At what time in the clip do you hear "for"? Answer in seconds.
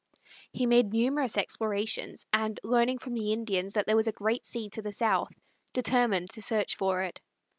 6.75-7.03